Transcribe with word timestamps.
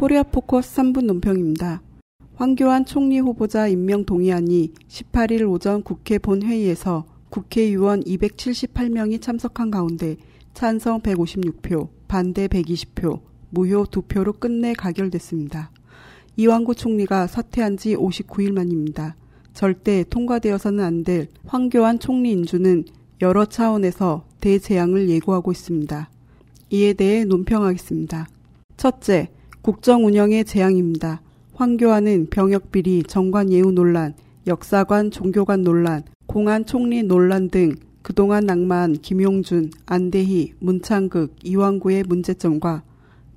코리아 0.00 0.22
포커스 0.22 0.76
3분 0.76 1.04
논평입니다. 1.04 1.82
황교안 2.36 2.86
총리 2.86 3.18
후보자 3.18 3.68
임명 3.68 4.06
동의안이 4.06 4.72
18일 4.88 5.46
오전 5.46 5.82
국회 5.82 6.16
본회의에서 6.16 7.04
국회의원 7.28 8.02
278명이 8.04 9.20
참석한 9.20 9.70
가운데 9.70 10.16
찬성 10.54 11.02
156표, 11.02 11.90
반대 12.08 12.48
120표, 12.48 13.20
무효 13.50 13.84
2표로 13.84 14.40
끝내 14.40 14.72
가결됐습니다. 14.72 15.70
이완구 16.38 16.76
총리가 16.76 17.26
사퇴한 17.26 17.76
지 17.76 17.94
59일 17.94 18.52
만입니다. 18.52 19.16
절대 19.52 20.02
통과되어서는 20.08 20.82
안 20.82 21.04
될 21.04 21.28
황교안 21.44 21.98
총리 21.98 22.32
인주는 22.32 22.84
여러 23.20 23.44
차원에서 23.44 24.24
대재앙을 24.40 25.10
예고하고 25.10 25.52
있습니다. 25.52 26.08
이에 26.70 26.94
대해 26.94 27.26
논평하겠습니다. 27.26 28.28
첫째, 28.78 29.28
국정 29.62 30.06
운영의 30.06 30.46
재앙입니다. 30.46 31.20
황교안은 31.52 32.28
병역 32.30 32.72
비리, 32.72 33.02
정관 33.02 33.52
예우 33.52 33.72
논란, 33.72 34.14
역사관 34.46 35.10
종교관 35.10 35.62
논란, 35.62 36.02
공안 36.26 36.64
총리 36.64 37.02
논란 37.02 37.50
등 37.50 37.74
그동안 38.00 38.46
낭만 38.46 38.94
김용준, 38.94 39.70
안대희, 39.84 40.54
문창극, 40.60 41.36
이왕구의 41.44 42.04
문제점과 42.04 42.82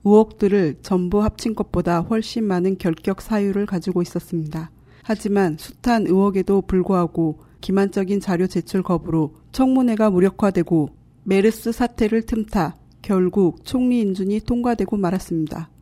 의혹들을 0.05 0.77
전부 0.81 1.21
합친 1.21 1.55
것보다 1.55 1.99
훨씬 1.99 2.45
많은 2.45 2.77
결격 2.77 3.21
사유를 3.21 3.65
가지고 3.65 4.02
있었습니다. 4.02 4.71
하지만 5.02 5.58
숱한 5.59 6.08
의혹에도 6.08 6.61
불구하고 6.61 7.39
기만적인 7.59 8.21
자료 8.21 8.47
제출 8.47 8.81
거부로 8.81 9.35
청문회가 9.52 10.09
무력화되고 10.09 10.89
메르스 11.25 11.73
사태를 11.73 12.21
틈타 12.21 12.77
결국 13.02 13.65
총리 13.65 13.99
인준이 13.99 14.39
통과되고 14.39 14.95
말았습니다. 14.95 15.72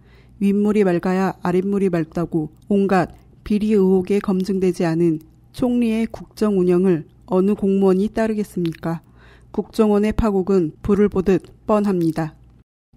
윗물이 0.42 0.84
맑아야 0.84 1.36
아랫물이 1.44 1.90
맑다고 1.90 2.50
온갖 2.68 3.14
비리 3.44 3.74
의혹에 3.74 4.20
검증되지 4.20 4.86
않은 4.86 5.20
총리의 5.54 6.08
국정 6.08 6.60
운영을 6.60 7.06
어느 7.28 7.54
공무원이 7.54 8.10
따르겠습니까? 8.10 9.02
국정원의 9.52 10.14
파국은 10.14 10.74
불을 10.82 11.10
보듯 11.10 11.44
뻔합니다. 11.68 12.36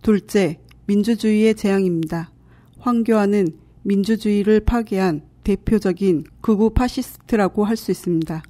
둘째, 0.01 0.59
민주주의의 0.87 1.55
재앙입니다. 1.55 2.31
황교안은 2.79 3.49
민주주의를 3.83 4.61
파괴한 4.61 5.23
대표적인 5.45 6.25
극우 6.41 6.71
파시스트라고 6.71 7.65
할 7.65 7.77
수 7.77 7.91
있습니다. 7.91 8.43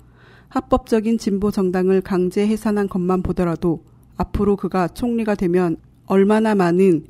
합법적인 0.49 1.19
진보 1.19 1.51
정당을 1.51 2.01
강제 2.01 2.47
해산한 2.47 2.89
것만 2.89 3.23
보더라도 3.23 3.83
앞으로 4.17 4.55
그가 4.55 4.87
총리가 4.87 5.35
되면 5.35 5.79
얼마나 6.07 6.55
많은 6.55 7.07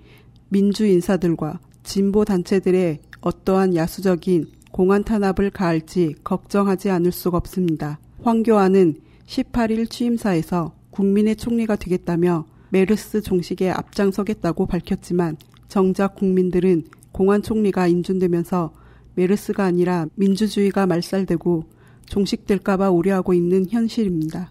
민주 0.49 0.87
인사들과 0.87 1.61
진보 1.85 2.25
단체들의 2.25 2.99
어떠한 3.21 3.77
야수적인 3.77 4.47
공안 4.73 5.05
탄압을 5.05 5.51
가할지 5.51 6.15
걱정하지 6.25 6.91
않을 6.91 7.13
수가 7.13 7.37
없습니다. 7.37 8.01
황교안은 8.23 8.97
18일 9.27 9.89
취임사에서 9.89 10.75
국민의 10.91 11.37
총리가 11.37 11.77
되겠다며 11.77 12.47
메르스 12.71 13.21
종식에 13.21 13.71
앞장서겠다고 13.71 14.67
밝혔지만 14.67 15.37
정작 15.69 16.17
국민들은 16.17 16.85
공안 17.13 17.43
총리가 17.43 17.87
인준되면서 17.87 18.73
메르스가 19.15 19.65
아니라 19.65 20.07
민주주의가 20.17 20.87
말살되고 20.87 21.65
종식될까봐 22.07 22.91
우려하고 22.91 23.33
있는 23.33 23.67
현실입니다. 23.69 24.51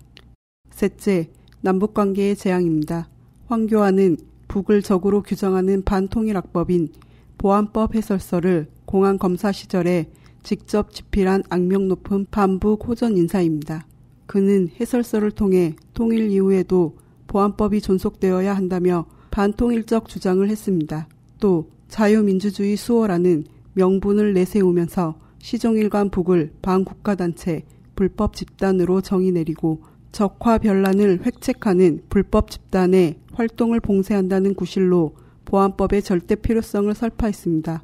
셋째, 0.71 1.29
남북관계의 1.61 2.35
재앙입니다. 2.35 3.09
황교안은 3.47 4.17
북을 4.47 4.81
적으로 4.81 5.21
규정하는 5.21 5.83
반통일악법인 5.83 6.89
보안법 7.37 7.95
해설서를 7.95 8.67
공안 8.85 9.17
검사 9.17 9.51
시절에 9.51 10.09
직접 10.43 10.91
집필한 10.91 11.43
악명 11.49 11.87
높은 11.87 12.25
반북 12.29 12.87
호전 12.87 13.17
인사입니다. 13.17 13.85
그는 14.25 14.69
해설서를 14.79 15.31
통해 15.31 15.75
통일 15.93 16.29
이후에도 16.29 16.97
보안법이 17.27 17.81
존속되어야 17.81 18.53
한다며 18.53 19.05
반통일적 19.31 20.07
주장을 20.07 20.47
했습니다. 20.47 21.07
또 21.39 21.69
자유민주주의 21.87 22.75
수호라는 22.75 23.45
명분을 23.73 24.33
내세우면서 24.33 25.15
시종일관 25.39 26.09
북을 26.09 26.53
반국가단체 26.61 27.63
불법 27.95 28.35
집단으로 28.35 29.01
정의 29.01 29.31
내리고 29.31 29.81
적화 30.11 30.57
변란을 30.57 31.21
획책하는 31.25 32.03
불법 32.09 32.51
집단의 32.51 33.17
활동을 33.33 33.79
봉쇄한다는 33.79 34.53
구실로 34.53 35.15
보안법의 35.45 36.01
절대 36.03 36.35
필요성을 36.35 36.93
설파했습니다. 36.93 37.83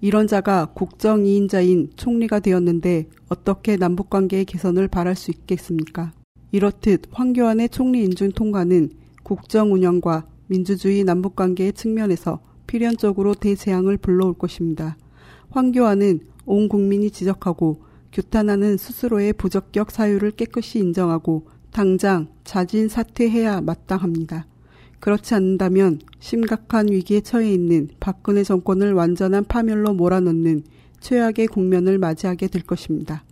이런 0.00 0.26
자가 0.26 0.66
국정 0.74 1.24
2인자인 1.24 1.90
총리가 1.96 2.40
되었는데 2.40 3.08
어떻게 3.28 3.76
남북관계의 3.76 4.44
개선을 4.44 4.88
바랄 4.88 5.16
수 5.16 5.30
있겠습니까? 5.30 6.12
이렇듯 6.52 7.06
황교안의 7.10 7.70
총리 7.70 8.04
인준 8.04 8.32
통과는 8.32 8.90
국정 9.22 9.72
운영과 9.72 10.26
민주주의 10.46 11.02
남북관계의 11.04 11.72
측면에서 11.72 12.40
필연적으로 12.66 13.34
대재앙을 13.34 13.96
불러올 13.96 14.34
것입니다. 14.34 14.96
황교안은 15.50 16.20
온 16.46 16.68
국민이 16.68 17.10
지적하고 17.10 17.82
규탄하는 18.12 18.76
스스로의 18.76 19.32
부적격 19.32 19.90
사유를 19.90 20.32
깨끗이 20.32 20.78
인정하고 20.78 21.48
당장 21.72 22.28
자진 22.44 22.88
사퇴해야 22.88 23.60
마땅합니다. 23.62 24.46
그렇지 25.04 25.34
않는다면 25.34 26.00
심각한 26.18 26.90
위기에 26.90 27.20
처해 27.20 27.52
있는 27.52 27.90
박근혜 28.00 28.42
정권을 28.42 28.94
완전한 28.94 29.44
파멸로 29.44 29.92
몰아넣는 29.92 30.62
최악의 31.00 31.48
국면을 31.48 31.98
맞이하게 31.98 32.48
될 32.48 32.62
것입니다. 32.62 33.22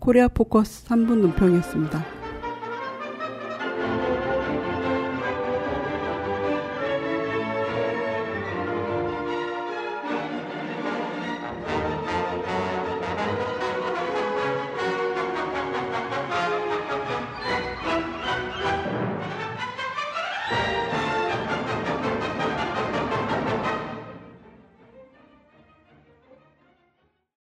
코리아 0.00 0.26
포커스 0.26 0.86
3분 0.86 1.20
논평이었습니다. 1.20 2.17